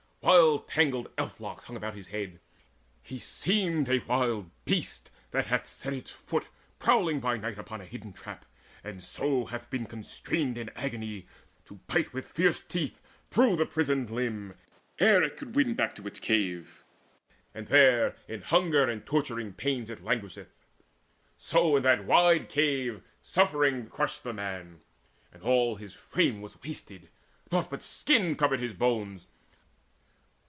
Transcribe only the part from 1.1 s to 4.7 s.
elf locks hung about his head. He seemed a wild